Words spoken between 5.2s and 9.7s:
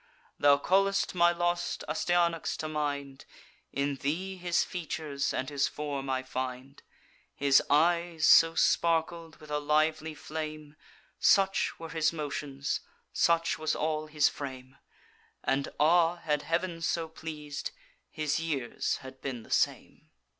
and his form I find: His eyes so sparkled with a